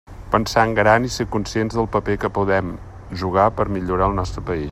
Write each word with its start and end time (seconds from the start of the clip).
Pensar 0.35 0.61
en 0.67 0.71
gran 0.77 1.05
i 1.09 1.11
ser 1.15 1.27
conscients 1.35 1.77
del 1.81 1.89
paper 1.97 2.17
que 2.25 2.33
podem 2.39 2.73
jugar 3.25 3.47
per 3.61 3.69
a 3.71 3.75
millorar 3.77 4.11
el 4.15 4.19
nostre 4.23 4.49
país. 4.51 4.69